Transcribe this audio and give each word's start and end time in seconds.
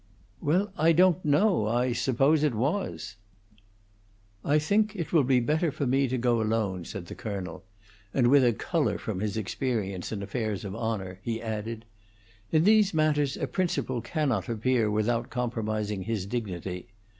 "Well, 0.41 0.73
I 0.79 0.93
don't 0.93 1.23
know; 1.23 1.67
I 1.67 1.93
suppose 1.93 2.41
it 2.41 2.55
was." 2.55 3.17
"I 4.43 4.57
think 4.57 4.95
it 4.95 5.13
will 5.13 5.23
be 5.23 5.39
better 5.39 5.71
for 5.71 5.85
me 5.85 6.07
to 6.07 6.17
go 6.17 6.41
alone," 6.41 6.85
said 6.85 7.05
the 7.05 7.13
colonel; 7.13 7.65
and, 8.11 8.25
with 8.29 8.43
a 8.43 8.51
color 8.51 8.97
from 8.97 9.19
his 9.19 9.37
experience 9.37 10.11
in 10.11 10.23
affairs 10.23 10.65
of 10.65 10.75
honor, 10.75 11.19
he 11.21 11.39
added: 11.39 11.85
"In 12.51 12.63
these 12.63 12.95
matters 12.95 13.37
a 13.37 13.45
principal 13.45 14.01
cannot 14.01 14.49
appear 14.49 14.89
without 14.89 15.29
compromising 15.29 16.01
his 16.01 16.25
dignity. 16.25 16.87